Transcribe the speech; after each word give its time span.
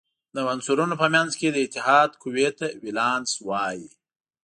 د 0.35 0.37
عنصرونو 0.53 0.95
په 1.01 1.07
منځ 1.15 1.31
کې 1.39 1.47
د 1.51 1.57
اتحاد 1.65 2.09
قوې 2.23 2.49
ته 2.57 2.65
ولانس 2.85 3.31
وايي. 3.47 3.87